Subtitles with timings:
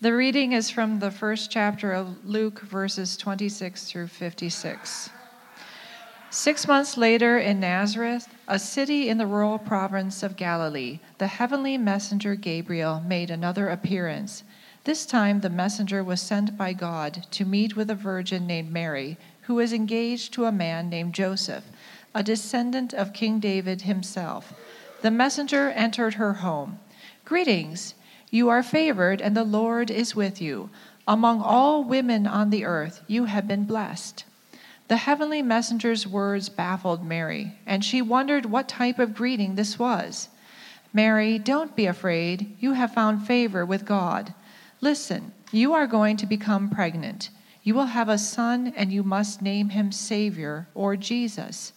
[0.00, 5.10] The reading is from the first chapter of Luke, verses 26 through 56.
[6.30, 11.76] Six months later in Nazareth, a city in the rural province of Galilee, the heavenly
[11.76, 14.44] messenger Gabriel made another appearance.
[14.84, 19.16] This time the messenger was sent by God to meet with a virgin named Mary,
[19.42, 21.64] who was engaged to a man named Joseph,
[22.14, 24.52] a descendant of King David himself.
[25.02, 26.78] The messenger entered her home.
[27.24, 27.94] Greetings!
[28.30, 30.70] You are favored, and the Lord is with you.
[31.06, 34.24] Among all women on the earth, you have been blessed.
[34.88, 40.28] The heavenly messenger's words baffled Mary, and she wondered what type of greeting this was.
[40.92, 42.56] Mary, don't be afraid.
[42.60, 44.34] You have found favor with God.
[44.80, 47.30] Listen, you are going to become pregnant.
[47.62, 51.72] You will have a son, and you must name him Savior or Jesus.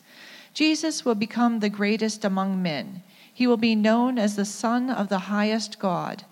[0.54, 3.04] Jesus will become the greatest among men.
[3.34, 6.26] He will be known as the Son of the highest God.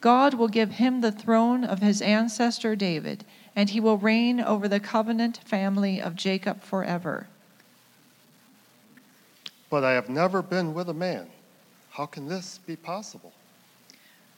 [0.00, 3.24] God will give him the throne of his ancestor David,
[3.54, 7.26] and he will reign over the covenant family of Jacob forever.
[9.70, 11.26] But I have never been with a man.
[11.90, 13.32] How can this be possible?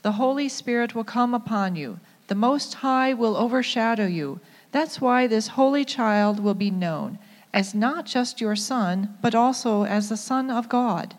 [0.02, 1.98] The Holy Spirit will come upon you.
[2.28, 4.40] The Most High will overshadow you.
[4.70, 7.18] That's why this holy child will be known
[7.52, 11.14] as not just your son, but also as the Son of God.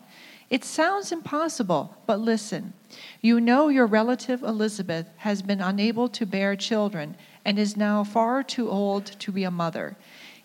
[0.50, 2.72] It sounds impossible, but listen.
[3.20, 8.42] You know your relative Elizabeth has been unable to bear children and is now far
[8.42, 9.96] too old to be a mother.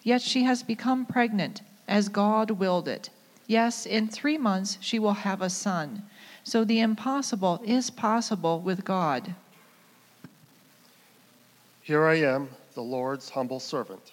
[0.04, 3.10] Yet she has become pregnant, as God willed it.
[3.48, 6.04] Yes, in three months she will have a son.
[6.44, 9.34] So the impossible is possible with God.
[11.82, 14.12] Here I am, the Lord's humble servant.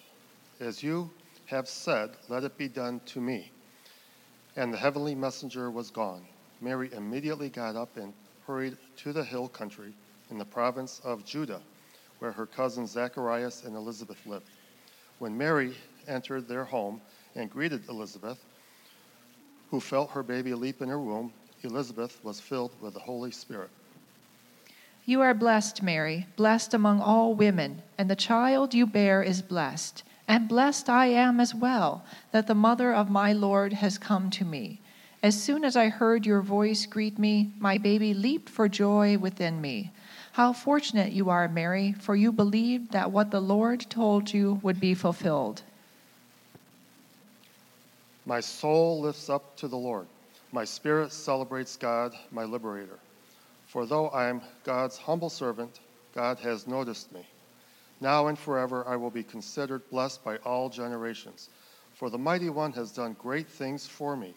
[0.58, 1.10] As you
[1.46, 3.51] have said, let it be done to me.
[4.56, 6.22] And the heavenly messenger was gone.
[6.60, 8.12] Mary immediately got up and
[8.46, 9.92] hurried to the hill country
[10.30, 11.60] in the province of Judah,
[12.18, 14.46] where her cousins Zacharias and Elizabeth lived.
[15.18, 15.74] When Mary
[16.06, 17.00] entered their home
[17.34, 18.38] and greeted Elizabeth,
[19.70, 21.32] who felt her baby leap in her womb,
[21.62, 23.70] Elizabeth was filled with the Holy Spirit.
[25.04, 30.04] You are blessed, Mary, blessed among all women, and the child you bear is blessed.
[30.32, 34.46] And blessed I am as well, that the mother of my Lord has come to
[34.46, 34.80] me.
[35.22, 39.60] As soon as I heard your voice greet me, my baby leaped for joy within
[39.60, 39.92] me.
[40.32, 44.80] How fortunate you are, Mary, for you believed that what the Lord told you would
[44.80, 45.64] be fulfilled.
[48.24, 50.06] My soul lifts up to the Lord.
[50.50, 52.98] My spirit celebrates God, my liberator.
[53.66, 55.80] For though I am God's humble servant,
[56.14, 57.26] God has noticed me.
[58.02, 61.50] Now and forever I will be considered blessed by all generations.
[61.94, 64.34] For the mighty one has done great things for me.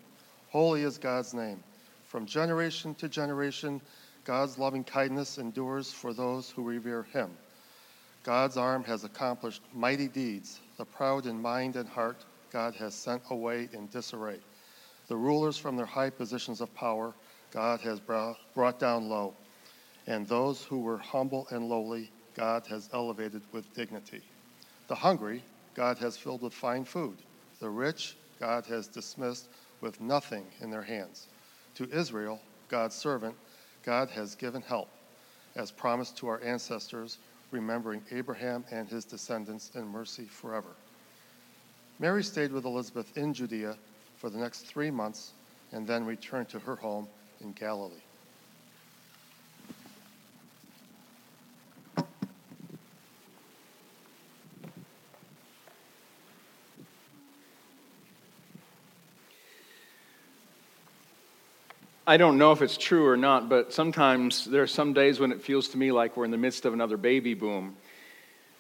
[0.50, 1.64] Holy is God's name.
[2.04, 3.82] From generation to generation,
[4.24, 7.32] God's loving kindness endures for those who revere him.
[8.22, 10.60] God's arm has accomplished mighty deeds.
[10.78, 14.38] The proud in mind and heart, God has sent away in disarray.
[15.08, 17.16] The rulers from their high positions of power,
[17.50, 19.34] God has brought down low.
[20.06, 24.22] And those who were humble and lowly, God has elevated with dignity.
[24.88, 27.18] The hungry, God has filled with fine food.
[27.60, 29.48] The rich, God has dismissed
[29.82, 31.28] with nothing in their hands.
[31.76, 33.36] To Israel, God's servant,
[33.84, 34.90] God has given help,
[35.56, 37.18] as promised to our ancestors,
[37.52, 40.76] remembering Abraham and his descendants in mercy forever.
[42.00, 43.78] Mary stayed with Elizabeth in Judea
[44.18, 45.32] for the next three months
[45.72, 47.08] and then returned to her home
[47.42, 48.05] in Galilee.
[62.08, 65.32] I don't know if it's true or not, but sometimes there are some days when
[65.32, 67.76] it feels to me like we're in the midst of another baby boom.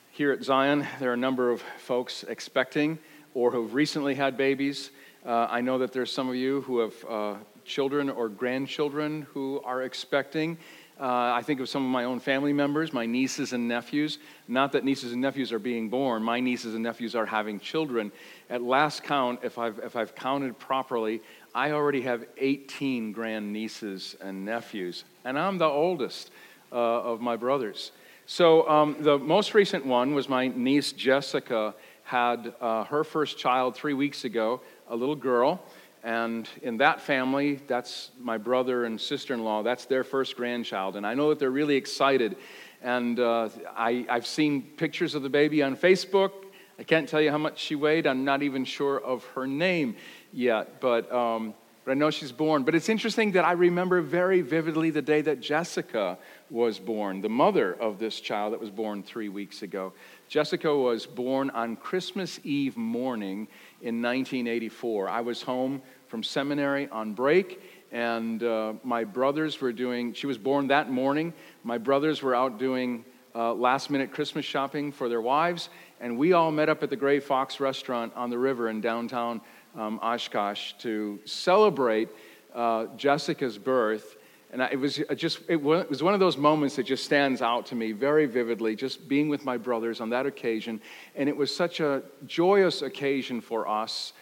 [0.09, 2.97] Here at Zion, there are a number of folks expecting
[3.35, 4.89] or who've recently had babies.
[5.23, 9.61] Uh, I know that there's some of you who have uh, children or grandchildren who
[9.63, 10.57] are expecting.
[10.99, 14.17] Uh, I think of some of my own family members, my nieces and nephews.
[14.47, 18.11] Not that nieces and nephews are being born, my nieces and nephews are having children.
[18.49, 21.21] At last count, if I've, if I've counted properly,
[21.55, 26.29] I already have 18 grandnieces and nephews, and I'm the oldest
[26.69, 27.93] uh, of my brothers.
[28.25, 31.73] So um, the most recent one was my niece Jessica
[32.03, 34.59] had uh, her first child three weeks ago,
[34.89, 35.63] a little girl.
[36.03, 40.97] And in that family, that's my brother and sister in law, that's their first grandchild.
[40.97, 42.35] And I know that they're really excited.
[42.81, 43.47] And uh,
[43.77, 46.31] I, I've seen pictures of the baby on Facebook.
[46.77, 48.05] I can't tell you how much she weighed.
[48.05, 49.95] I'm not even sure of her name
[50.35, 51.53] yet, but um,
[51.85, 52.63] but I know she's born.
[52.63, 56.17] But it's interesting that I remember very vividly the day that Jessica
[56.49, 59.93] was born, the mother of this child that was born three weeks ago.
[60.27, 63.47] Jessica was born on Christmas Eve morning
[63.81, 65.09] in 1984.
[65.09, 67.61] I was home from seminary on break,
[67.91, 71.33] and uh, my brothers were doing, she was born that morning.
[71.63, 73.05] My brothers were out doing
[73.35, 76.95] uh, last minute Christmas shopping for their wives, and we all met up at the
[76.95, 79.41] Gray Fox restaurant on the river in downtown
[79.77, 82.09] um, Oshkosh to celebrate
[82.53, 84.17] uh, Jessica's birth.
[84.51, 87.65] And I, it was just, it was one of those moments that just stands out
[87.67, 90.79] to me very vividly, just being with my brothers on that occasion.
[91.15, 94.13] And it was such a joyous occasion for us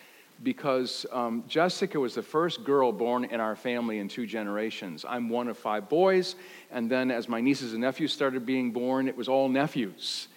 [0.41, 5.05] because um, Jessica was the first girl born in our family in two generations.
[5.07, 6.35] I'm one of five boys,
[6.71, 10.27] and then as my nieces and nephews started being born, it was all nephews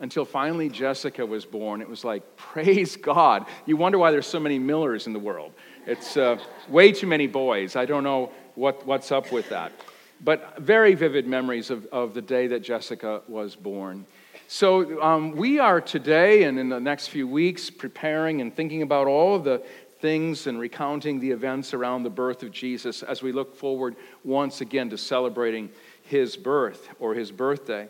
[0.00, 1.80] until finally Jessica was born.
[1.80, 3.46] It was like, praise God.
[3.66, 5.52] You wonder why there's so many Millers in the world.
[5.86, 7.76] It's uh, way too many boys.
[7.76, 9.72] I don't know what, what's up with that.
[10.22, 14.04] But very vivid memories of, of the day that Jessica was born.
[14.48, 19.06] So um, we are today and in the next few weeks preparing and thinking about
[19.06, 19.62] all of the
[20.00, 24.60] things and recounting the events around the birth of Jesus as we look forward once
[24.60, 25.70] again to celebrating
[26.02, 27.88] his birth or his birthday.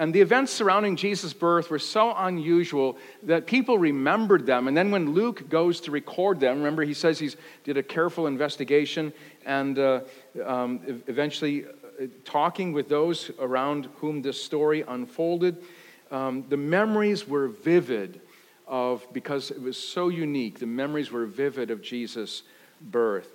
[0.00, 4.66] And the events surrounding Jesus' birth were so unusual that people remembered them.
[4.66, 7.28] And then when Luke goes to record them, remember he says he
[7.64, 9.12] did a careful investigation
[9.44, 10.00] and uh,
[10.42, 15.62] um, eventually uh, talking with those around whom this story unfolded.
[16.10, 18.22] Um, the memories were vivid
[18.66, 22.42] of, because it was so unique, the memories were vivid of Jesus'
[22.80, 23.34] birth.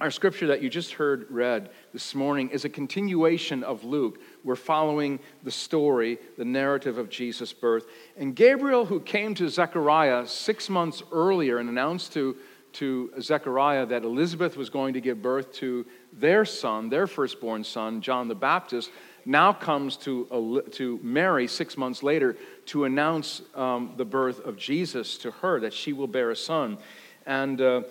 [0.00, 4.20] Our scripture that you just heard read this morning is a continuation of Luke.
[4.44, 7.86] We're following the story, the narrative of Jesus' birth.
[8.16, 12.36] And Gabriel, who came to Zechariah six months earlier and announced to,
[12.74, 18.00] to Zechariah that Elizabeth was going to give birth to their son, their firstborn son,
[18.00, 18.92] John the Baptist,
[19.26, 22.36] now comes to, to Mary six months later
[22.66, 26.78] to announce um, the birth of Jesus to her, that she will bear a son.
[27.26, 27.82] And uh,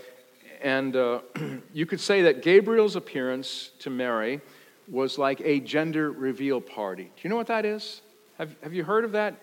[0.62, 1.19] and uh,
[1.74, 4.42] you could say that Gabriel's appearance to Mary
[4.88, 7.04] was like a gender reveal party.
[7.04, 8.01] Do you know what that is?
[8.38, 9.36] Have, have you heard of that?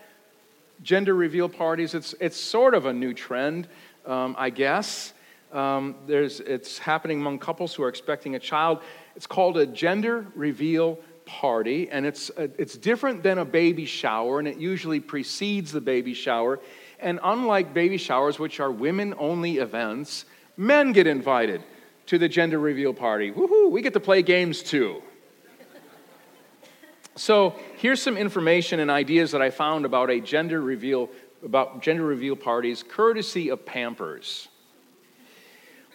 [0.82, 1.94] Gender reveal parties.
[1.94, 3.68] It's, it's sort of a new trend,
[4.06, 5.12] um, I guess.
[5.52, 8.80] Um, there's, it's happening among couples who are expecting a child.
[9.14, 14.38] It's called a gender reveal party, and it's, uh, it's different than a baby shower,
[14.38, 16.60] and it usually precedes the baby shower.
[16.98, 20.24] And unlike baby showers, which are women only events,
[20.56, 21.62] Men get invited
[22.06, 23.32] to the gender reveal party.
[23.32, 25.02] Woohoo, we get to play games too.
[27.16, 31.10] So, here's some information and ideas that I found about a gender reveal
[31.44, 34.48] about gender reveal parties courtesy of Pampers.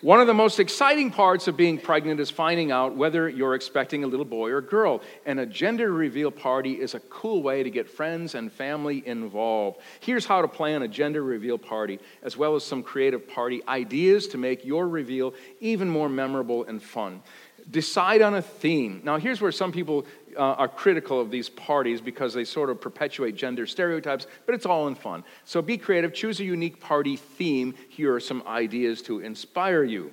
[0.01, 4.06] One of the most exciting parts of being pregnant is finding out whether you're expecting
[4.06, 5.01] a little boy or girl.
[5.25, 9.80] And a gender reveal party is a cool way to get friends and family involved.
[10.00, 14.28] Here's how to plan a gender reveal party, as well as some creative party ideas
[14.30, 17.22] to make your reveal even more memorable and fun.
[17.69, 19.01] Decide on a theme.
[19.04, 20.06] Now, here's where some people
[20.37, 24.65] uh, are critical of these parties because they sort of perpetuate gender stereotypes, but it's
[24.65, 25.23] all in fun.
[25.45, 27.73] So be creative, choose a unique party theme.
[27.89, 30.11] Here are some ideas to inspire you.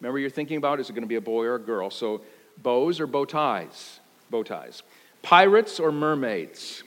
[0.00, 1.90] Remember, you're thinking about is it going to be a boy or a girl?
[1.90, 2.22] So,
[2.58, 4.00] bows or bow ties?
[4.30, 4.82] Bow ties.
[5.22, 6.82] Pirates or mermaids?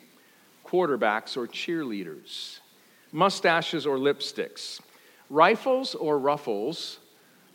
[0.65, 2.59] Quarterbacks or cheerleaders?
[3.11, 4.81] Mustaches or lipsticks?
[5.29, 6.99] Rifles or ruffles?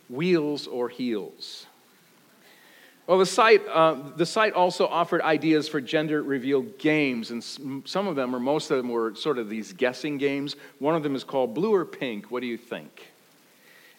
[0.08, 1.66] Wheels or heels?
[3.10, 7.42] Well, the site, uh, the site also offered ideas for gender reveal games, and
[7.84, 10.54] some of them, or most of them, were sort of these guessing games.
[10.78, 12.30] One of them is called Blue or Pink.
[12.30, 13.10] What do you think?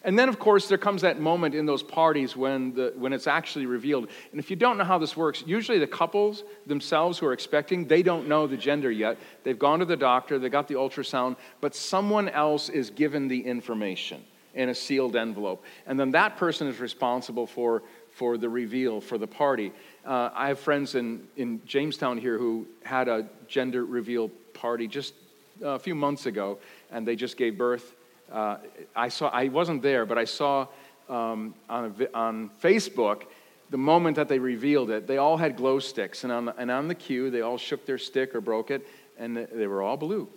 [0.02, 3.26] And then, of course, there comes that moment in those parties when, the, when it's
[3.26, 4.08] actually revealed.
[4.30, 7.86] And if you don't know how this works, usually the couples themselves who are expecting,
[7.86, 9.18] they don't know the gender yet.
[9.44, 13.44] They've gone to the doctor, they got the ultrasound, but someone else is given the
[13.44, 15.64] information in a sealed envelope.
[15.86, 19.72] And then that person is responsible for for the reveal, for the party.
[20.04, 25.14] Uh, I have friends in, in Jamestown here who had a gender reveal party just
[25.62, 26.58] a few months ago,
[26.90, 27.94] and they just gave birth.
[28.30, 28.58] Uh,
[28.94, 30.66] I saw, I wasn't there, but I saw
[31.08, 33.24] um, on, a, on Facebook
[33.70, 35.06] the moment that they revealed it.
[35.06, 37.86] They all had glow sticks, and on, the, and on the cue, they all shook
[37.86, 38.86] their stick or broke it,
[39.18, 40.28] and they were all blue.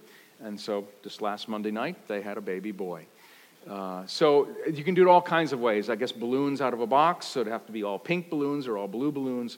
[0.41, 3.05] And so, this last Monday night, they had a baby boy.
[3.69, 5.89] Uh, so you can do it all kinds of ways.
[5.89, 8.67] I guess balloons out of a box, so it'd have to be all pink balloons
[8.67, 9.57] or all blue balloons.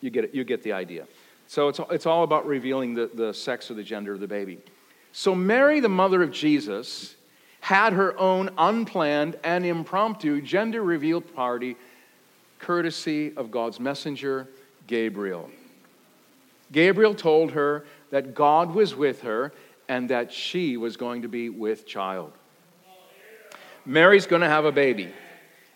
[0.00, 1.06] You get, it, you get the idea.
[1.48, 4.58] So it's, it's all about revealing the, the sex or the gender of the baby.
[5.12, 7.16] So Mary, the mother of Jesus,
[7.60, 11.76] had her own unplanned and impromptu gender reveal party,
[12.58, 14.46] courtesy of God's messenger,
[14.86, 15.50] Gabriel.
[16.70, 19.52] Gabriel told her that God was with her
[19.88, 22.32] and that she was going to be with child.
[23.88, 25.10] Mary's going to have a baby.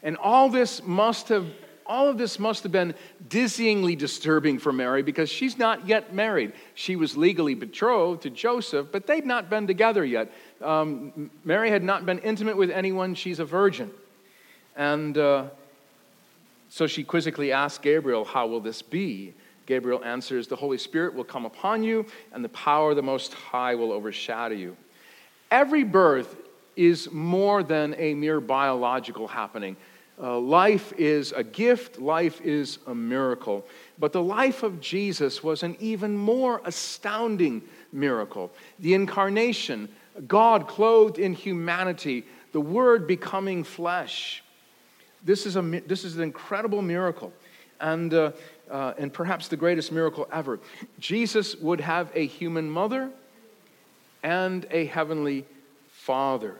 [0.03, 1.47] And all this must have
[1.85, 2.95] all of this must have been
[3.29, 6.53] dizzyingly disturbing for Mary because she's not yet married.
[6.75, 10.33] She was legally betrothed to Joseph, but they'd not been together yet.
[10.63, 13.15] Um, Mary had not been intimate with anyone.
[13.15, 13.91] She's a virgin.
[14.77, 15.47] And uh,
[16.69, 19.35] so she quizzically asked Gabriel, How will this be?
[19.67, 23.35] Gabriel answers, The Holy Spirit will come upon you, and the power of the Most
[23.35, 24.77] High will overshadow you.
[25.51, 26.37] Every birth
[26.77, 29.77] is more than a mere biological happening.
[30.23, 33.67] Uh, life is a gift, life is a miracle.
[33.99, 37.63] But the life of Jesus was an even more astounding
[37.93, 38.53] miracle.
[38.79, 39.89] The incarnation,
[40.29, 44.45] God clothed in humanity, the Word becoming flesh.
[45.25, 47.33] This is, a, this is an incredible miracle.
[47.81, 48.33] And, uh,
[48.71, 50.61] uh, and perhaps the greatest miracle ever.
[51.01, 53.11] Jesus would have a human mother
[54.23, 55.45] and a heavenly
[56.05, 56.59] father.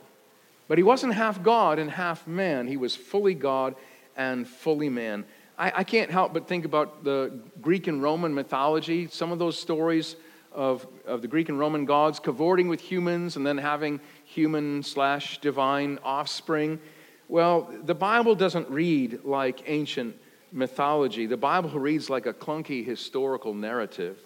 [0.67, 3.75] But he wasn't half God and half man, he was fully God
[4.15, 5.25] and fully man.
[5.57, 9.59] I, I can't help but think about the Greek and Roman mythology, some of those
[9.59, 10.15] stories
[10.53, 15.39] of, of the Greek and Roman gods cavorting with humans and then having human slash
[15.39, 16.79] divine offspring.
[17.27, 20.15] Well, the Bible doesn't read like ancient
[20.51, 21.25] mythology.
[21.25, 24.17] The Bible reads like a clunky historical narrative.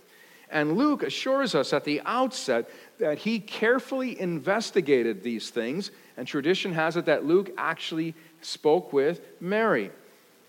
[0.50, 6.74] And Luke assures us at the outset that he carefully investigated these things, and tradition
[6.74, 9.92] has it that Luke actually spoke with Mary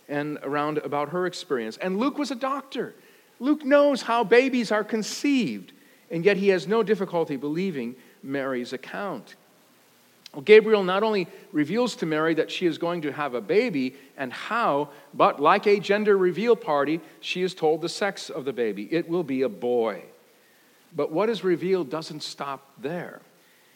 [0.09, 1.76] and around about her experience.
[1.78, 2.95] And Luke was a doctor.
[3.40, 5.73] Luke knows how babies are conceived,
[6.11, 9.35] and yet he has no difficulty believing Mary's account.
[10.38, 13.97] Well, Gabriel not only reveals to Mary that she is going to have a baby
[14.16, 18.52] and how, but like a gender reveal party, she is told the sex of the
[18.52, 18.87] baby.
[18.88, 20.04] It will be a boy.
[20.95, 23.21] But what is revealed doesn't stop there.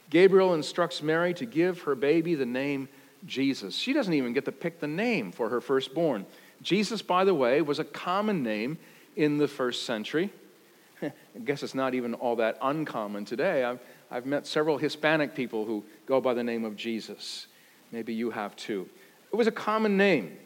[0.08, 2.88] Gabriel instructs Mary to give her baby the name
[3.26, 3.74] Jesus.
[3.74, 6.26] She doesn't even get to pick the name for her firstborn.
[6.62, 8.78] Jesus, by the way, was a common name
[9.16, 10.30] in the first century.
[11.02, 11.12] I
[11.44, 13.64] guess it's not even all that uncommon today.
[13.64, 13.80] I've,
[14.12, 17.46] I've met several Hispanic people who go by the name of Jesus.
[17.92, 18.86] Maybe you have too.
[19.32, 20.36] It was a common name.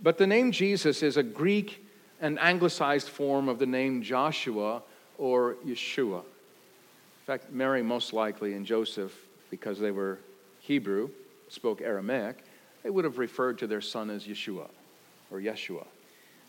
[0.00, 1.84] But the name Jesus is a Greek
[2.20, 4.82] and anglicized form of the name Joshua
[5.18, 6.20] or Yeshua.
[6.20, 9.12] In fact, Mary, most likely, and Joseph,
[9.50, 10.20] because they were
[10.60, 11.10] Hebrew,
[11.48, 12.44] spoke Aramaic,
[12.84, 14.68] they would have referred to their son as Yeshua
[15.28, 15.86] or Yeshua.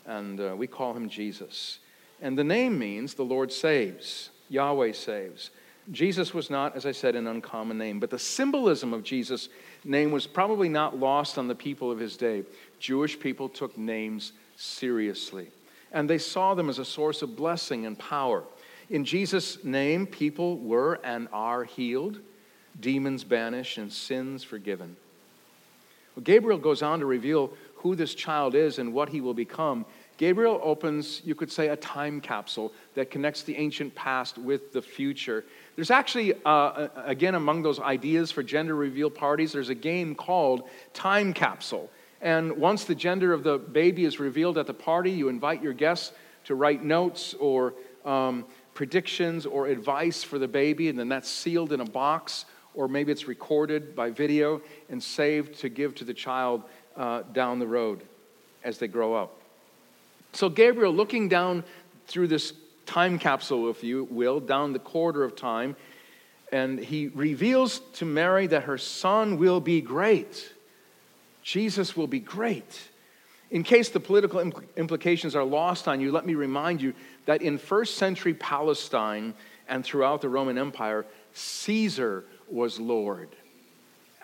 [0.06, 1.80] And uh, we call him Jesus.
[2.22, 5.50] And the name means the Lord saves, Yahweh saves.
[5.90, 9.48] Jesus was not, as I said, an uncommon name, but the symbolism of Jesus'
[9.84, 12.44] name was probably not lost on the people of his day.
[12.78, 15.48] Jewish people took names seriously,
[15.92, 18.44] and they saw them as a source of blessing and power.
[18.88, 22.18] In Jesus' name, people were and are healed,
[22.80, 24.96] demons banished, and sins forgiven.
[26.16, 29.84] Well, Gabriel goes on to reveal who this child is and what he will become
[30.16, 34.80] Gabriel opens, you could say, a time capsule that connects the ancient past with the
[34.80, 35.44] future.
[35.74, 40.68] There's actually, uh, again, among those ideas for gender reveal parties, there's a game called
[40.92, 41.90] Time Capsule.
[42.20, 45.72] And once the gender of the baby is revealed at the party, you invite your
[45.72, 46.12] guests
[46.44, 51.72] to write notes or um, predictions or advice for the baby, and then that's sealed
[51.72, 52.44] in a box,
[52.74, 56.62] or maybe it's recorded by video and saved to give to the child
[56.96, 58.02] uh, down the road
[58.62, 59.40] as they grow up.
[60.34, 61.64] So, Gabriel, looking down
[62.06, 62.52] through this
[62.86, 65.76] time capsule, if you will, down the corridor of time,
[66.52, 70.52] and he reveals to Mary that her son will be great.
[71.42, 72.80] Jesus will be great.
[73.50, 76.94] In case the political impl- implications are lost on you, let me remind you
[77.26, 79.34] that in first century Palestine
[79.68, 83.28] and throughout the Roman Empire, Caesar was Lord,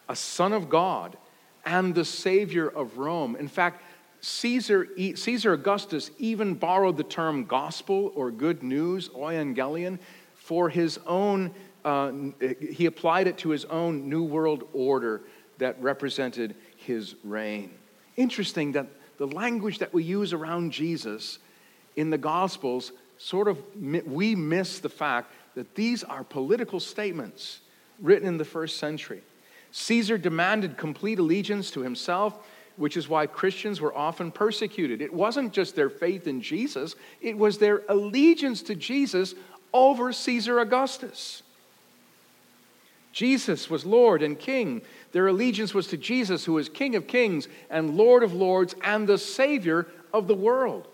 [0.09, 1.17] a son of God,
[1.65, 3.37] and the Savior of Rome.
[3.37, 3.83] In fact,
[4.21, 9.99] Caesar, Caesar Augustus even borrowed the term gospel or good news, euangelion,
[10.35, 11.53] for his own,
[11.85, 12.13] uh,
[12.61, 15.23] he applied it to his own New World Order
[15.59, 17.71] that represented his reign.
[18.17, 18.87] Interesting that
[19.19, 21.39] the language that we use around Jesus
[21.97, 27.61] in the Gospels sort of, we miss the fact that these are political statements
[28.01, 29.23] written in the first century.
[29.73, 32.47] Caesar demanded complete allegiance to himself
[32.81, 35.03] which is why Christians were often persecuted.
[35.03, 39.35] It wasn't just their faith in Jesus, it was their allegiance to Jesus
[39.75, 41.43] over Caesar Augustus.
[43.13, 44.81] Jesus was Lord and King.
[45.13, 49.07] Their allegiance was to Jesus, who is King of kings and Lord of lords and
[49.07, 50.89] the Savior of the world.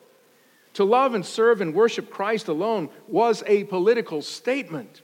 [0.75, 5.03] To love and serve and worship Christ alone was a political statement.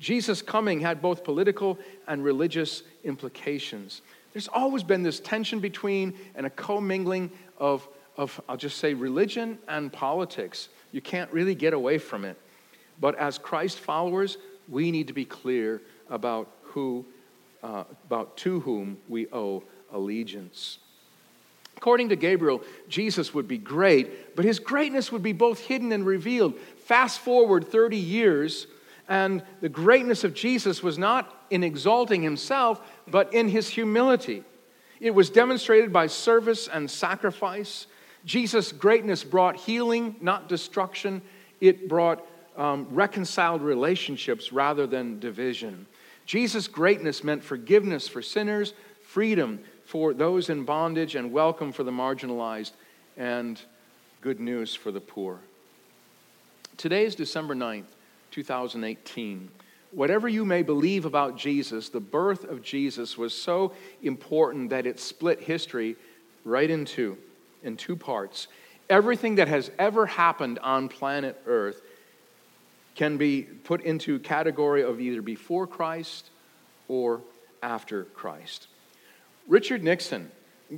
[0.00, 4.02] Jesus' coming had both political and religious implications.
[4.34, 9.58] There's always been this tension between and a commingling of, of, I'll just say, religion
[9.68, 10.68] and politics.
[10.92, 12.36] You can't really get away from it.
[13.00, 14.36] But as Christ followers,
[14.68, 17.06] we need to be clear about who,
[17.62, 19.62] uh, about to whom we owe
[19.92, 20.78] allegiance.
[21.76, 26.04] According to Gabriel, Jesus would be great, but his greatness would be both hidden and
[26.04, 26.58] revealed.
[26.86, 28.66] Fast forward 30 years,
[29.08, 34.44] and the greatness of Jesus was not in exalting himself, but in his humility.
[35.00, 37.86] It was demonstrated by service and sacrifice.
[38.24, 41.20] Jesus' greatness brought healing, not destruction.
[41.60, 42.24] It brought
[42.56, 45.86] um, reconciled relationships rather than division.
[46.26, 51.90] Jesus' greatness meant forgiveness for sinners, freedom for those in bondage, and welcome for the
[51.90, 52.72] marginalized,
[53.16, 53.60] and
[54.22, 55.38] good news for the poor.
[56.78, 57.84] Today is December 9th,
[58.30, 59.50] 2018.
[59.94, 63.72] Whatever you may believe about Jesus, the birth of Jesus was so
[64.02, 65.94] important that it split history
[66.44, 67.16] right in two,
[67.62, 68.48] in two parts.
[68.90, 71.80] Everything that has ever happened on planet Earth
[72.96, 76.30] can be put into category of either before Christ
[76.88, 77.20] or
[77.62, 78.66] after Christ.
[79.46, 80.30] Richard Nixon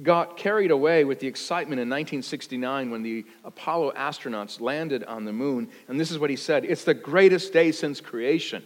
[0.03, 5.33] got carried away with the excitement in 1969 when the Apollo astronauts landed on the
[5.33, 8.63] moon, and this is what he said It's the greatest day since creation.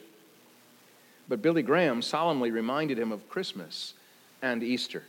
[1.30, 3.94] But Billy Graham solemnly reminded him of Christmas
[4.42, 5.04] and Easter.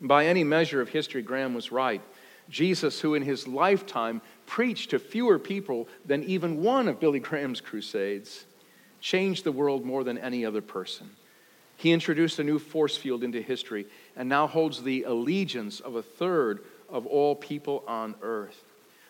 [0.00, 2.00] By any measure of history, Graham was right.
[2.48, 7.60] Jesus, who in his lifetime preached to fewer people than even one of Billy Graham's
[7.60, 8.44] crusades,
[9.00, 11.10] changed the world more than any other person.
[11.76, 16.02] He introduced a new force field into history and now holds the allegiance of a
[16.02, 18.62] third of all people on earth.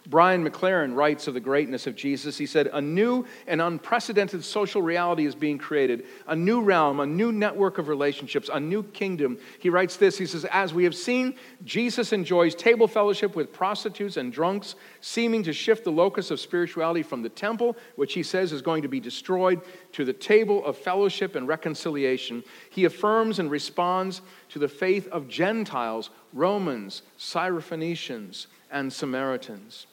[0.07, 2.39] Brian McLaren writes of the greatness of Jesus.
[2.39, 7.07] He said, A new and unprecedented social reality is being created, a new realm, a
[7.07, 9.37] new network of relationships, a new kingdom.
[9.59, 14.17] He writes this He says, As we have seen, Jesus enjoys table fellowship with prostitutes
[14.17, 18.53] and drunks, seeming to shift the locus of spirituality from the temple, which he says
[18.53, 19.61] is going to be destroyed,
[19.93, 22.45] to the table of fellowship and reconciliation.
[22.71, 29.87] He affirms and responds to the faith of Gentiles, Romans, Syrophoenicians, and Samaritans.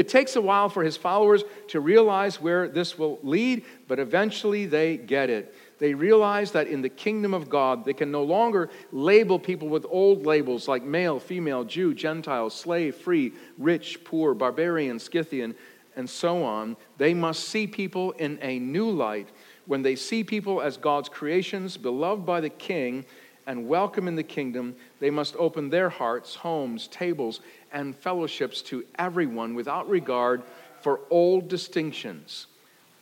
[0.00, 4.64] It takes a while for his followers to realize where this will lead, but eventually
[4.64, 5.54] they get it.
[5.78, 9.84] They realize that in the kingdom of God, they can no longer label people with
[9.86, 15.54] old labels like male, female, Jew, Gentile, slave, free, rich, poor, barbarian, Scythian,
[15.96, 16.78] and so on.
[16.96, 19.28] They must see people in a new light.
[19.66, 23.04] When they see people as God's creations, beloved by the king,
[23.46, 27.40] and welcome in the kingdom, they must open their hearts, homes, tables,
[27.72, 30.42] and fellowships to everyone without regard
[30.80, 32.46] for old distinctions.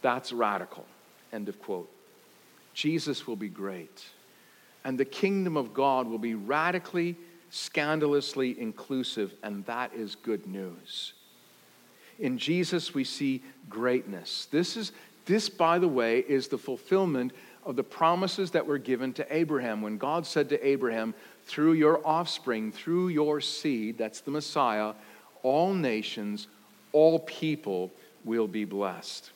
[0.03, 0.87] That's radical.
[1.33, 1.91] End of quote.
[2.75, 4.05] Jesus will be great,
[4.85, 7.17] and the kingdom of God will be radically,
[7.51, 11.15] scandalously inclusive, and that is good news.
[12.19, 14.47] In Jesus, we see greatness.
[14.51, 14.93] This is
[15.29, 17.33] this, by the way, is the fulfillment
[17.65, 19.83] of the promises that were given to Abraham.
[19.83, 24.95] When God said to Abraham, through your offspring, through your seed, that's the Messiah,
[25.43, 26.49] all nations,
[26.93, 27.93] all people
[28.25, 29.31] will be blessed.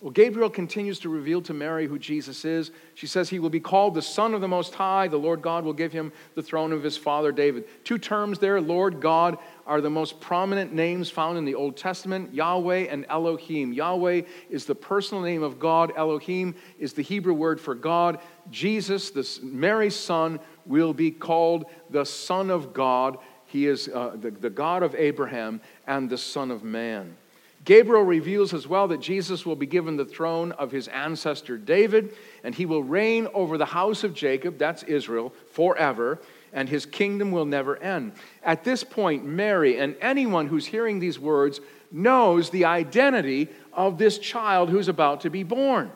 [0.00, 2.70] Well, Gabriel continues to reveal to Mary who Jesus is.
[2.94, 5.08] She says he will be called the Son of the Most High.
[5.08, 7.64] The Lord God will give him the throne of his father David.
[7.82, 12.32] Two terms there, Lord God, are the most prominent names found in the Old Testament
[12.32, 13.72] Yahweh and Elohim.
[13.72, 18.20] Yahweh is the personal name of God, Elohim is the Hebrew word for God.
[18.52, 23.18] Jesus, this Mary's son, will be called the Son of God.
[23.46, 27.16] He is uh, the, the God of Abraham and the Son of Man.
[27.64, 32.14] Gabriel reveals as well that Jesus will be given the throne of his ancestor David,
[32.42, 36.18] and he will reign over the house of Jacob, that's Israel, forever,
[36.52, 38.12] and his kingdom will never end.
[38.42, 44.18] At this point, Mary and anyone who's hearing these words knows the identity of this
[44.18, 45.90] child who's about to be born.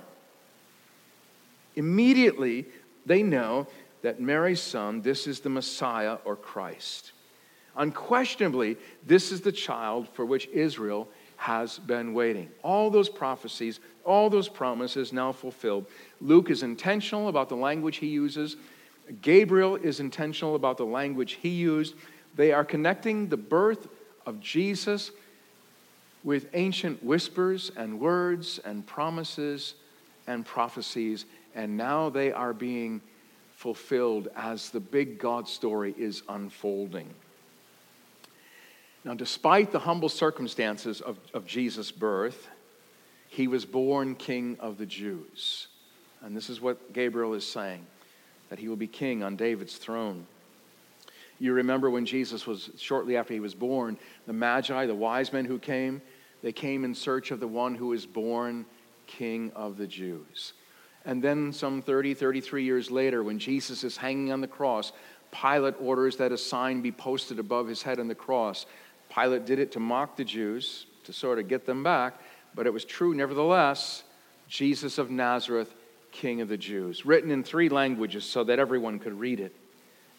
[1.75, 2.67] Immediately,
[3.07, 3.67] they know
[4.03, 7.13] that Mary's son, this is the Messiah or Christ.
[7.77, 11.09] Unquestionably, this is the child for which Israel
[11.43, 12.49] has been waiting.
[12.63, 15.87] All those prophecies, all those promises now fulfilled.
[16.21, 18.57] Luke is intentional about the language he uses.
[19.23, 21.97] Gabriel is intentional about the language he used.
[22.37, 23.89] They are connecting the birth
[24.25, 25.11] of Jesus
[26.23, 29.75] with ancient whispers and words and promises
[30.29, 31.27] and prophecies
[31.57, 33.01] And now they are being
[33.57, 37.13] fulfilled as the big God story is unfolding.
[39.05, 42.49] Now, despite the humble circumstances of, of Jesus' birth,
[43.29, 45.67] he was born king of the Jews.
[46.21, 47.87] And this is what Gabriel is saying
[48.49, 50.27] that he will be king on David's throne.
[51.39, 55.47] You remember when Jesus was, shortly after he was born, the Magi, the wise men
[55.47, 56.03] who came,
[56.43, 58.67] they came in search of the one who is born
[59.07, 60.53] king of the Jews.
[61.07, 64.93] And then, some 30, 33 years later, when Jesus is hanging on the cross,
[65.33, 68.67] Pilate orders that a sign be posted above his head on the cross.
[69.15, 72.15] Pilate did it to mock the Jews, to sort of get them back,
[72.55, 74.05] but it was true nevertheless
[74.49, 75.73] Jesus of Nazareth,
[76.11, 77.07] King of the Jews.
[77.07, 79.55] Written in three languages so that everyone could read it.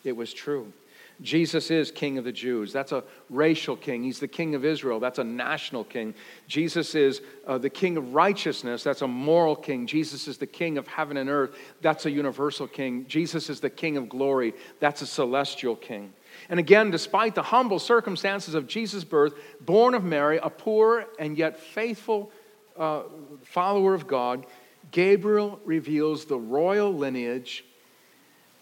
[0.03, 0.73] It was true.
[1.21, 2.73] Jesus is King of the Jews.
[2.73, 4.03] That's a racial king.
[4.03, 4.99] He's the King of Israel.
[4.99, 6.15] That's a national king.
[6.47, 8.83] Jesus is uh, the King of righteousness.
[8.83, 9.85] That's a moral king.
[9.85, 11.55] Jesus is the King of heaven and earth.
[11.81, 13.05] That's a universal king.
[13.07, 14.53] Jesus is the King of glory.
[14.79, 16.11] That's a celestial king.
[16.49, 21.37] And again, despite the humble circumstances of Jesus' birth, born of Mary, a poor and
[21.37, 22.31] yet faithful
[22.77, 23.03] uh,
[23.43, 24.45] follower of God,
[24.91, 27.65] Gabriel reveals the royal lineage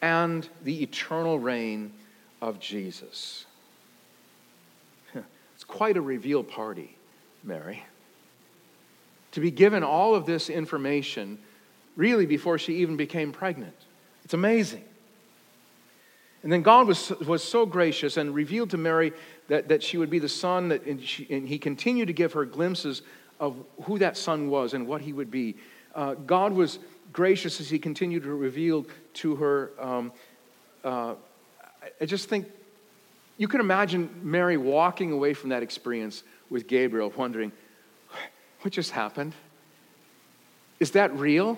[0.02, 1.94] and the eternal reign
[2.42, 3.46] of Jesus.
[5.56, 6.98] It's quite a reveal party,
[7.44, 7.84] Mary.
[9.34, 11.38] To be given all of this information
[11.96, 13.76] really before she even became pregnant.
[14.24, 14.84] It's amazing.
[16.44, 19.14] And then God was, was so gracious and revealed to Mary
[19.48, 22.34] that, that she would be the son, that, and, she, and he continued to give
[22.34, 23.04] her glimpses
[23.40, 25.56] of who that son was and what he would be.
[25.94, 26.80] Uh, God was
[27.14, 30.12] gracious as he continued to reveal to her um,
[30.84, 31.16] uh,
[32.00, 32.48] I just think
[33.38, 37.52] you can imagine Mary walking away from that experience with Gabriel, wondering,
[38.62, 39.34] what just happened?
[40.80, 41.58] Is that real?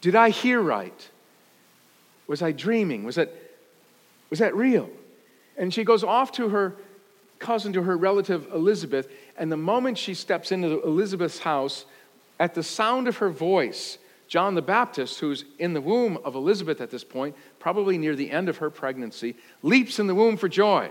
[0.00, 1.08] Did I hear right?
[2.26, 3.04] Was I dreaming?
[3.04, 3.32] Was that,
[4.30, 4.88] was that real?
[5.56, 6.76] And she goes off to her
[7.38, 11.84] cousin, to her relative Elizabeth, and the moment she steps into Elizabeth's house,
[12.38, 16.80] at the sound of her voice, John the Baptist, who's in the womb of Elizabeth
[16.80, 20.48] at this point, probably near the end of her pregnancy, leaps in the womb for
[20.48, 20.90] joy.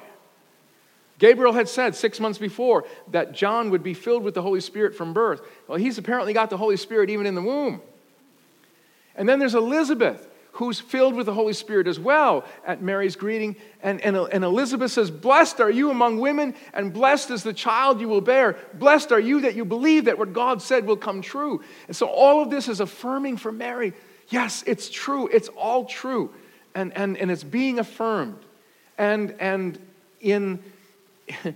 [1.19, 4.95] Gabriel had said six months before that John would be filled with the Holy Spirit
[4.95, 5.41] from birth.
[5.67, 7.82] Well, he's apparently got the Holy Spirit even in the womb.
[9.15, 10.29] And then there's Elizabeth,
[10.60, 13.56] who's filled with the Holy Spirit as well at Mary's greeting.
[13.82, 18.02] And, and, and Elizabeth says, Blessed are you among women, and blessed is the child
[18.02, 18.58] you will bear.
[18.74, 21.63] Blessed are you that you believe that what God said will come true.
[21.88, 23.93] And so all of this is affirming for Mary
[24.28, 26.30] yes, it's true, it's all true.
[26.76, 28.38] And, and, and it's being affirmed.
[28.98, 29.80] And, and
[30.22, 30.60] in.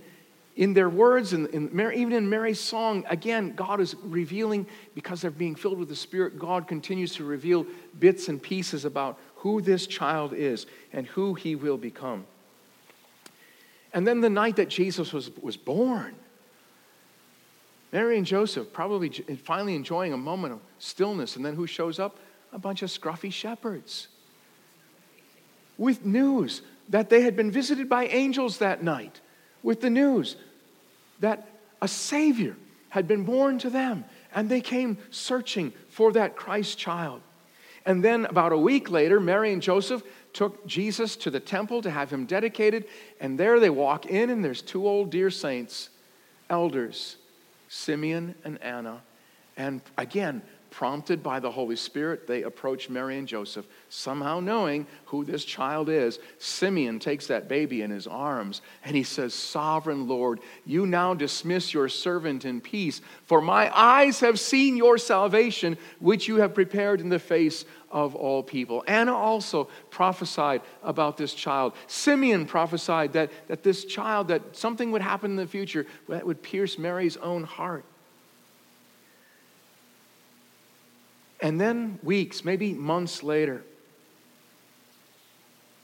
[0.56, 5.56] in their words, and even in Mary's song, again, God is revealing, because they're being
[5.56, 7.66] filled with the Spirit, God continues to reveal
[7.98, 12.24] bits and pieces about who this child is and who he will become.
[13.92, 16.14] And then the night that Jesus was, was born,
[17.92, 22.16] Mary and Joseph probably finally enjoying a moment of stillness, and then who shows up?
[22.52, 24.06] A bunch of scruffy shepherds
[25.76, 29.20] with news that they had been visited by angels that night
[29.64, 30.36] with the news
[31.24, 31.48] that
[31.80, 32.54] a Savior
[32.90, 37.22] had been born to them, and they came searching for that Christ child.
[37.86, 40.02] And then, about a week later, Mary and Joseph
[40.34, 42.84] took Jesus to the temple to have him dedicated,
[43.20, 45.88] and there they walk in, and there's two old dear saints,
[46.50, 47.16] elders,
[47.68, 49.00] Simeon and Anna.
[49.56, 50.42] And again,
[50.74, 55.88] prompted by the Holy Spirit, they approach Mary and Joseph, somehow knowing who this child
[55.88, 56.18] is.
[56.38, 61.72] Simeon takes that baby in his arms and he says, Sovereign Lord, you now dismiss
[61.72, 67.00] your servant in peace, for my eyes have seen your salvation, which you have prepared
[67.00, 68.82] in the face of all people.
[68.88, 71.74] Anna also prophesied about this child.
[71.86, 76.42] Simeon prophesied that, that this child, that something would happen in the future that would
[76.42, 77.84] pierce Mary's own heart.
[81.44, 83.62] And then, weeks, maybe months later,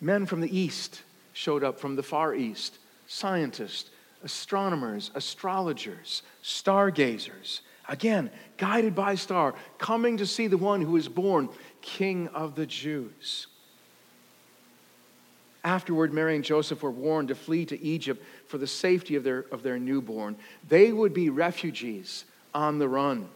[0.00, 1.02] men from the East
[1.34, 3.90] showed up from the Far East scientists,
[4.24, 7.60] astronomers, astrologers, stargazers.
[7.90, 11.50] Again, guided by star, coming to see the one who is born
[11.82, 13.46] King of the Jews.
[15.62, 19.44] Afterward, Mary and Joseph were warned to flee to Egypt for the safety of their,
[19.52, 20.36] of their newborn.
[20.66, 23.28] They would be refugees on the run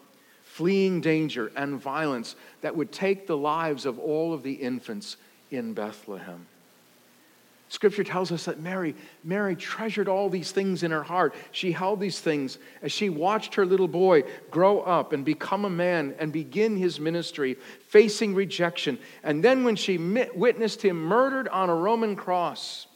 [0.54, 5.16] fleeing danger and violence that would take the lives of all of the infants
[5.50, 6.46] in Bethlehem.
[7.68, 11.34] Scripture tells us that Mary, Mary treasured all these things in her heart.
[11.50, 15.70] She held these things as she watched her little boy grow up and become a
[15.70, 17.56] man and begin his ministry,
[17.88, 18.96] facing rejection.
[19.24, 22.86] And then when she witnessed him murdered on a Roman cross,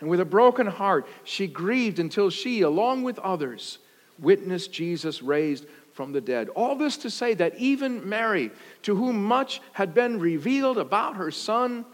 [0.00, 3.76] and with a broken heart, she grieved until she, along with others,
[4.18, 5.66] witnessed Jesus raised
[5.98, 6.48] from the dead.
[6.50, 11.32] All this to say that even Mary, to whom much had been revealed about her
[11.32, 11.84] son,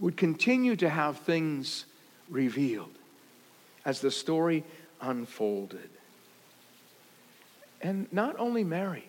[0.00, 1.84] would continue to have things
[2.30, 2.94] revealed
[3.84, 4.64] as the story
[5.02, 5.90] unfolded.
[7.82, 9.04] And not only Mary,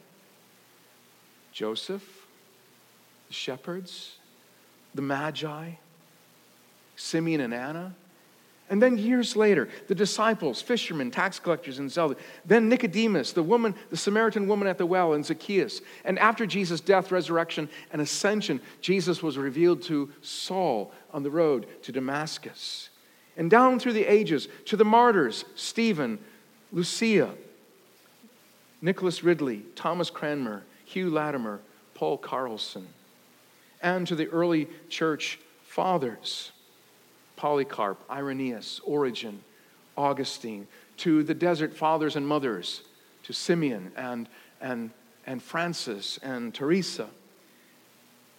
[1.53, 2.03] Joseph,
[3.29, 4.17] the shepherds,
[4.93, 5.69] the Magi,
[6.97, 7.95] Simeon and Anna,
[8.73, 12.19] and then years later, the disciples, fishermen, tax collectors, and zealots.
[12.43, 15.81] Then Nicodemus, the woman, the Samaritan woman at the well, and Zacchaeus.
[16.03, 21.67] And after Jesus' death, resurrection, and ascension, Jesus was revealed to Saul on the road
[21.83, 22.89] to Damascus.
[23.37, 26.17] And down through the ages to the martyrs, Stephen,
[26.71, 27.29] Lucia,
[28.81, 31.59] Nicholas Ridley, Thomas Cranmer, Hugh Latimer,
[31.93, 32.87] Paul Carlson,
[33.83, 36.51] and to the early church fathers.
[37.35, 39.43] Polycarp, Irenaeus, Origen,
[39.97, 40.67] Augustine,
[40.97, 42.83] to the desert fathers and mothers,
[43.23, 44.27] to Simeon and,
[44.61, 44.91] and,
[45.25, 47.07] and Francis and Teresa,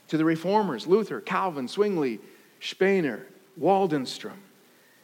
[0.08, 2.20] to the reformers, Luther, Calvin, Zwingli,
[2.60, 3.22] Spener,
[3.60, 4.38] Waldenstrom.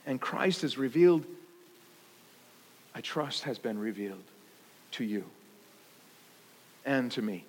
[0.06, 1.24] And Christ is revealed,
[2.94, 4.24] I trust, has been revealed
[4.92, 5.24] to you
[6.84, 7.44] and to me.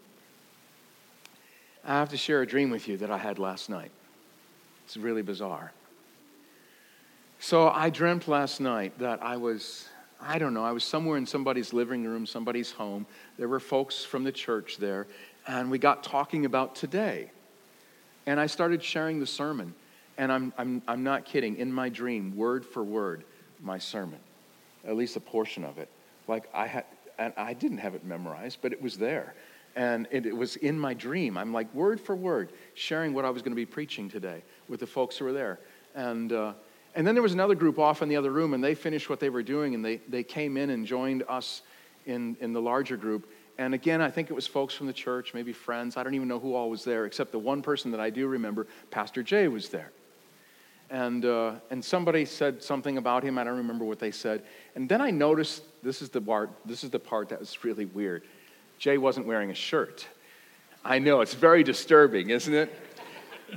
[1.83, 3.91] I have to share a dream with you that I had last night.
[4.85, 5.71] It's really bizarre.
[7.43, 9.87] So I dreamt last night that I was,
[10.21, 13.07] I don't know, I was somewhere in somebody's living room, somebody's home.
[13.39, 15.07] There were folks from the church there,
[15.47, 17.31] and we got talking about today.
[18.27, 19.73] And I started sharing the sermon.
[20.19, 23.23] And I'm, I'm, I'm not kidding, in my dream, word for word,
[23.59, 24.19] my sermon,
[24.85, 25.89] at least a portion of it.
[26.27, 26.85] Like I had,
[27.17, 29.33] and I didn't have it memorized, but it was there.
[29.75, 31.39] And it, it was in my dream.
[31.39, 34.79] I'm like, word for word, sharing what I was going to be preaching today with
[34.79, 35.59] the folks who were there.
[35.95, 36.53] And, uh,
[36.95, 39.19] and then there was another group off in the other room, and they finished what
[39.19, 41.61] they were doing, and they, they came in and joined us
[42.05, 43.29] in, in the larger group.
[43.57, 45.95] And again, I think it was folks from the church, maybe friends.
[45.95, 48.27] I don't even know who all was there, except the one person that I do
[48.27, 49.91] remember, Pastor Jay, was there.
[50.89, 53.37] And, uh, and somebody said something about him.
[53.37, 54.43] I don't remember what they said.
[54.75, 57.85] And then I noticed this is the part, this is the part that was really
[57.85, 58.23] weird.
[58.77, 60.07] Jay wasn't wearing a shirt.
[60.83, 62.73] I know, it's very disturbing, isn't it?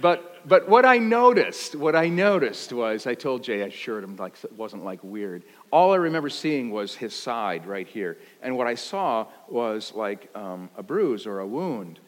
[0.00, 4.16] But, but what I noticed, what I noticed was, I told Jay I assured him
[4.16, 5.42] like it wasn't like weird.
[5.70, 10.28] All I remember seeing was his side right here, and what I saw was like
[10.34, 12.00] um, a bruise or a wound,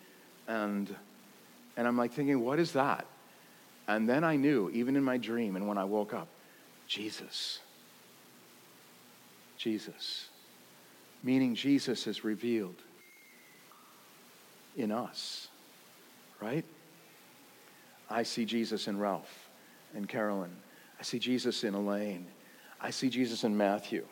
[0.49, 0.95] and
[1.77, 3.07] and I'm like thinking, what is that?
[3.89, 6.29] And then I knew, even in my dream, and when I woke up,
[6.89, 7.61] Jesus.
[9.57, 10.29] Jesus.
[11.23, 12.77] Meaning Jesus is revealed
[14.77, 15.49] in us,
[16.41, 16.65] right?
[18.09, 19.51] I see Jesus in Ralph
[19.95, 20.55] and Carolyn.
[20.99, 22.27] I see Jesus in Elaine.
[22.81, 24.07] I see Jesus in Matthew.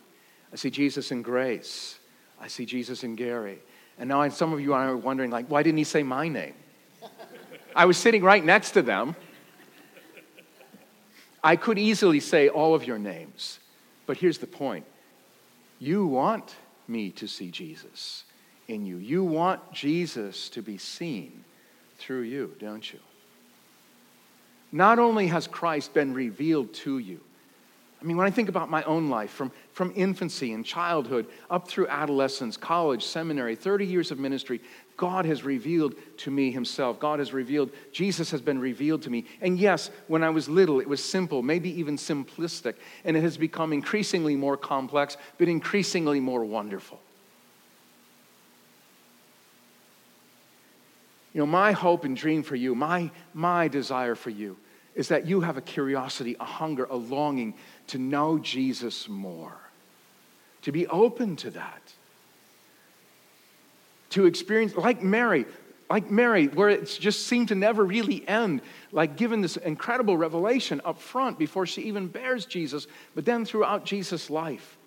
[0.53, 1.99] I see Jesus in Grace.
[2.41, 3.61] I see Jesus in Gary.
[3.99, 6.55] And now some of you are wondering, like, why didn't he say my name?
[7.77, 9.15] I was sitting right next to them.
[11.43, 13.61] I could easily say all of your names,
[14.07, 14.87] but here's the point.
[15.79, 16.57] You want
[16.89, 18.25] me to see Jesus
[18.67, 18.97] in you.
[18.97, 21.45] You want Jesus to be seen
[21.99, 22.99] through you, don't you?
[24.75, 27.21] Not only has Christ been revealed to you,
[28.03, 31.69] I mean, when I think about my own life, from, from infancy and childhood up
[31.69, 34.61] through adolescence, college, seminary, 30 years of ministry,
[34.97, 36.99] God has revealed to me Himself.
[36.99, 39.27] God has revealed, Jesus has been revealed to me.
[39.41, 43.37] And yes, when I was little, it was simple, maybe even simplistic, and it has
[43.37, 46.99] become increasingly more complex, but increasingly more wonderful.
[51.33, 54.57] You know, my hope and dream for you, my, my desire for you,
[54.95, 57.55] is that you have a curiosity, a hunger, a longing
[57.89, 59.57] to know Jesus more,
[60.63, 61.93] to be open to that,
[64.11, 65.47] to experience, like Mary,
[65.91, 70.81] like Mary, where it just seemed to never really end, like given this incredible revelation
[70.85, 74.79] up front before she even bears Jesus, but then throughout Jesus' life.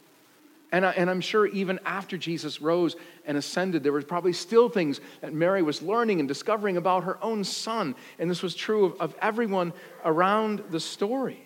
[0.71, 4.99] And, I, I'm sure even after Jesus rose and ascended, there were probably still things
[5.21, 7.95] that Mary was learning and discovering about her own son.
[8.19, 9.71] And this was true of, of everyone
[10.03, 11.41] around the story.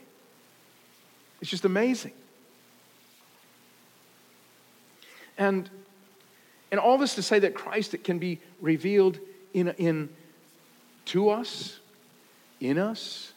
[1.40, 2.14] It's just amazing.
[5.38, 5.70] And,
[6.72, 9.20] and all this to say that Christ can be revealed
[9.54, 10.10] in, in,
[11.06, 11.80] to us,
[12.60, 13.34] in us,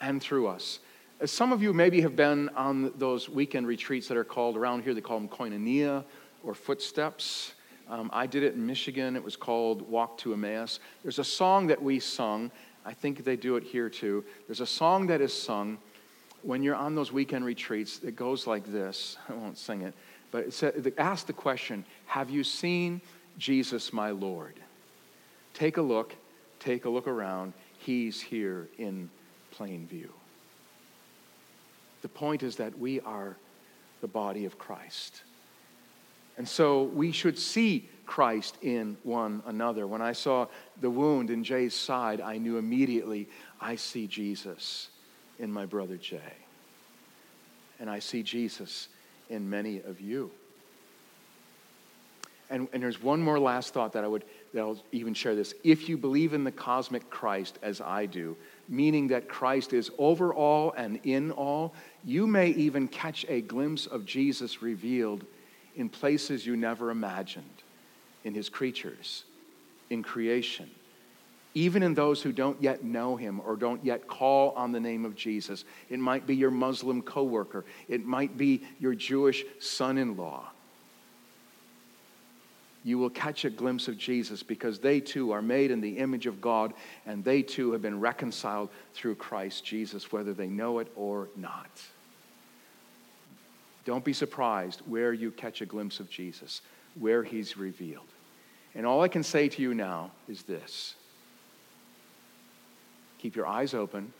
[0.00, 0.78] and through us.
[1.24, 4.94] Some of you maybe have been on those weekend retreats that are called around here,
[4.94, 6.04] they call them koinonia
[6.44, 7.54] or footsteps.
[7.88, 9.16] Um, I did it in Michigan.
[9.16, 10.78] It was called Walk to Emmaus.
[11.02, 12.50] There's a song that we sung.
[12.84, 14.24] I think they do it here too.
[14.46, 15.78] There's a song that is sung
[16.42, 19.16] when you're on those weekend retreats that goes like this.
[19.28, 19.94] I won't sing it,
[20.30, 23.00] but it, said, ask the question Have you seen
[23.38, 24.54] Jesus, my Lord?
[25.54, 26.14] Take a look,
[26.60, 27.54] take a look around.
[27.78, 29.10] He's here in
[29.50, 30.12] plain view.
[32.02, 33.36] The point is that we are
[34.00, 35.22] the body of Christ.
[36.36, 39.86] And so we should see Christ in one another.
[39.86, 40.46] When I saw
[40.80, 43.28] the wound in Jay's side, I knew immediately
[43.60, 44.90] I see Jesus
[45.38, 46.34] in my brother Jay.
[47.80, 48.88] And I see Jesus
[49.28, 50.30] in many of you.
[52.50, 55.54] And, and there's one more last thought that I would that I'll even share this.
[55.62, 58.36] If you believe in the cosmic Christ as I do,
[58.68, 63.86] meaning that Christ is over all and in all, you may even catch a glimpse
[63.86, 65.24] of Jesus revealed
[65.74, 67.44] in places you never imagined,
[68.24, 69.24] in his creatures,
[69.90, 70.68] in creation,
[71.54, 75.04] even in those who don't yet know him or don't yet call on the name
[75.04, 75.64] of Jesus.
[75.88, 80.50] It might be your Muslim coworker, it might be your Jewish son-in-law.
[82.84, 86.26] You will catch a glimpse of Jesus because they too are made in the image
[86.26, 86.72] of God
[87.06, 91.70] and they too have been reconciled through Christ Jesus, whether they know it or not.
[93.84, 96.60] Don't be surprised where you catch a glimpse of Jesus,
[96.98, 98.06] where he's revealed.
[98.74, 100.94] And all I can say to you now is this
[103.18, 104.12] keep your eyes open.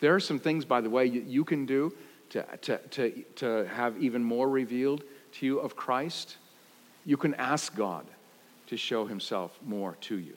[0.00, 1.92] There are some things, by the way, you can do
[2.30, 5.02] to, to, to, to have even more revealed
[5.32, 6.36] to you of Christ.
[7.08, 8.04] You can ask God
[8.66, 10.34] to show himself more to you.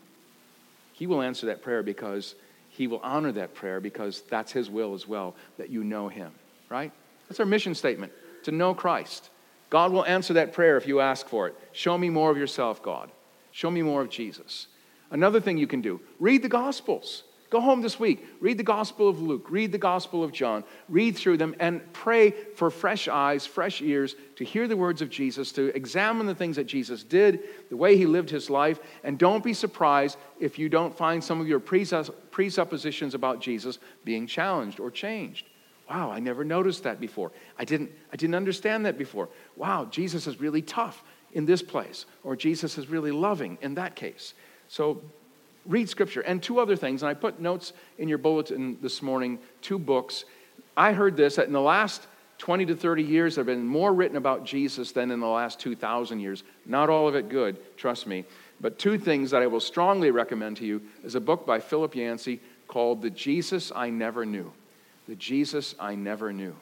[0.94, 2.34] He will answer that prayer because
[2.70, 6.32] he will honor that prayer because that's his will as well, that you know him,
[6.70, 6.94] right?
[7.28, 9.32] That's our mission statement to know Christ.
[9.70, 11.56] God will answer that prayer if you ask for it.
[11.74, 13.12] Show me more of yourself, God.
[13.52, 14.68] Show me more of Jesus.
[15.10, 17.24] Another thing you can do read the Gospels.
[17.52, 21.18] Go home this week, read the Gospel of Luke, read the Gospel of John, read
[21.18, 25.52] through them, and pray for fresh eyes, fresh ears to hear the words of Jesus,
[25.52, 29.44] to examine the things that Jesus did, the way he lived his life, and don't
[29.44, 34.90] be surprised if you don't find some of your presuppositions about Jesus being challenged or
[34.90, 35.50] changed.
[35.90, 37.34] Wow, I never noticed that before.
[37.60, 39.28] I didn't, I didn't understand that before.
[39.58, 43.98] Wow, Jesus is really tough in this place, or Jesus is really loving in that
[43.98, 44.36] case.
[44.70, 45.02] So
[45.66, 46.22] read scripture.
[46.22, 50.26] And two other things, and I put notes in your bulletin this morning, two books.
[50.76, 52.08] I heard this that in the last
[52.40, 55.60] 20 to 30 years, there have been more written about Jesus than in the last
[55.60, 56.44] 2,000 years.
[56.66, 58.26] Not all of it good, trust me.
[58.60, 61.96] But two things that I will strongly recommend to you is a book by Philip
[61.96, 64.52] Yancey called The Jesus I Never Knew.
[65.08, 66.56] The Jesus I Never Knew.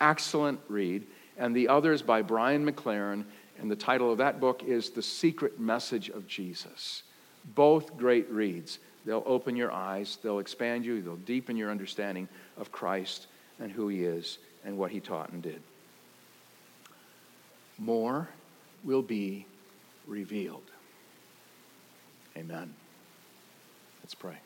[0.00, 1.06] Excellent read.
[1.36, 3.24] And the other is by Brian McLaren,
[3.58, 7.02] and the title of that book is The Secret Message of Jesus.
[7.54, 8.78] Both great reads.
[9.04, 12.28] They'll open your eyes, they'll expand you, they'll deepen your understanding
[12.58, 13.28] of Christ
[13.60, 15.62] and who he is and what he taught and did.
[17.78, 18.28] More
[18.82, 19.46] will be
[20.06, 20.64] revealed.
[22.36, 22.74] Amen.
[24.02, 24.36] Let's pray.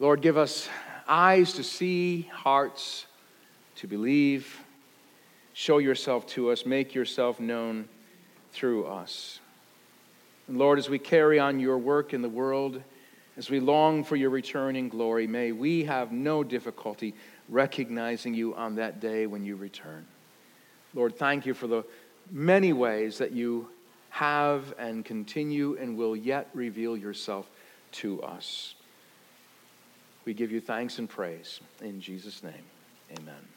[0.00, 0.68] Lord, give us
[1.06, 3.06] eyes to see, hearts
[3.76, 4.58] to believe.
[5.52, 7.88] Show yourself to us, make yourself known
[8.52, 9.40] through us.
[10.48, 12.82] And Lord, as we carry on your work in the world,
[13.36, 17.14] as we long for your return in glory, may we have no difficulty
[17.48, 20.06] recognizing you on that day when you return.
[20.94, 21.84] Lord, thank you for the
[22.30, 23.68] many ways that you
[24.10, 27.48] have and continue and will yet reveal yourself
[27.92, 28.74] to us.
[30.24, 31.60] We give you thanks and praise.
[31.80, 32.64] In Jesus' name,
[33.18, 33.51] amen.